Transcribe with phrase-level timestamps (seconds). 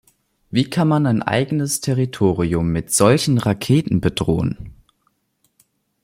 [0.49, 4.73] Wie kann man eigenes Territorium mit solchen Raketen bedrohen?